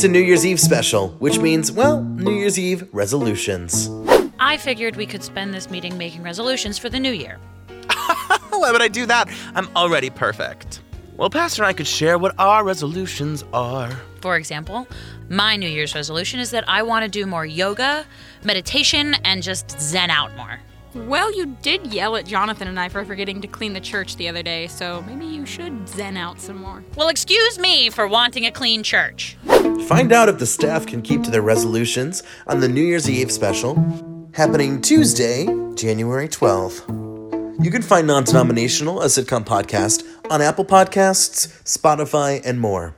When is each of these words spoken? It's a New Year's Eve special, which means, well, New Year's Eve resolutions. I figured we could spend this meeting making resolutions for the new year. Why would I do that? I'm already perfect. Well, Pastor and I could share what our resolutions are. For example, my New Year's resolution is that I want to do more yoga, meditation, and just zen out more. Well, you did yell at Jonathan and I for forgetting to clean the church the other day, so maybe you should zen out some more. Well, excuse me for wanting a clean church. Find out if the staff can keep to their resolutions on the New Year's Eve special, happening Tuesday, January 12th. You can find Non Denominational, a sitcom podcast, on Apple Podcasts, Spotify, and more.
It's 0.00 0.06
a 0.06 0.08
New 0.08 0.18
Year's 0.18 0.46
Eve 0.46 0.58
special, 0.58 1.10
which 1.18 1.38
means, 1.40 1.70
well, 1.70 2.02
New 2.02 2.32
Year's 2.32 2.58
Eve 2.58 2.88
resolutions. 2.90 3.90
I 4.38 4.56
figured 4.56 4.96
we 4.96 5.04
could 5.04 5.22
spend 5.22 5.52
this 5.52 5.68
meeting 5.68 5.98
making 5.98 6.22
resolutions 6.22 6.78
for 6.78 6.88
the 6.88 6.98
new 6.98 7.12
year. 7.12 7.36
Why 8.48 8.72
would 8.72 8.80
I 8.80 8.88
do 8.88 9.04
that? 9.04 9.28
I'm 9.54 9.68
already 9.76 10.08
perfect. 10.08 10.80
Well, 11.18 11.28
Pastor 11.28 11.64
and 11.64 11.68
I 11.68 11.74
could 11.74 11.86
share 11.86 12.16
what 12.16 12.34
our 12.38 12.64
resolutions 12.64 13.44
are. 13.52 13.90
For 14.22 14.36
example, 14.36 14.88
my 15.28 15.56
New 15.56 15.68
Year's 15.68 15.94
resolution 15.94 16.40
is 16.40 16.50
that 16.52 16.66
I 16.66 16.82
want 16.82 17.04
to 17.04 17.10
do 17.10 17.26
more 17.26 17.44
yoga, 17.44 18.06
meditation, 18.42 19.16
and 19.26 19.42
just 19.42 19.78
zen 19.78 20.08
out 20.08 20.34
more. 20.34 20.60
Well, 20.94 21.32
you 21.36 21.46
did 21.62 21.92
yell 21.92 22.16
at 22.16 22.26
Jonathan 22.26 22.66
and 22.66 22.80
I 22.80 22.88
for 22.88 23.04
forgetting 23.04 23.40
to 23.42 23.46
clean 23.46 23.74
the 23.74 23.80
church 23.80 24.16
the 24.16 24.28
other 24.28 24.42
day, 24.42 24.66
so 24.66 25.02
maybe 25.02 25.24
you 25.24 25.46
should 25.46 25.86
zen 25.86 26.16
out 26.16 26.40
some 26.40 26.56
more. 26.56 26.82
Well, 26.96 27.08
excuse 27.08 27.58
me 27.58 27.90
for 27.90 28.08
wanting 28.08 28.46
a 28.46 28.50
clean 28.50 28.82
church. 28.82 29.36
Find 29.90 30.12
out 30.12 30.28
if 30.28 30.38
the 30.38 30.46
staff 30.46 30.86
can 30.86 31.02
keep 31.02 31.24
to 31.24 31.32
their 31.32 31.42
resolutions 31.42 32.22
on 32.46 32.60
the 32.60 32.68
New 32.68 32.80
Year's 32.80 33.10
Eve 33.10 33.32
special, 33.32 33.74
happening 34.34 34.80
Tuesday, 34.80 35.46
January 35.74 36.28
12th. 36.28 36.86
You 37.64 37.72
can 37.72 37.82
find 37.82 38.06
Non 38.06 38.22
Denominational, 38.22 39.02
a 39.02 39.06
sitcom 39.06 39.44
podcast, 39.44 40.04
on 40.30 40.42
Apple 40.42 40.64
Podcasts, 40.64 41.48
Spotify, 41.64 42.40
and 42.44 42.60
more. 42.60 42.94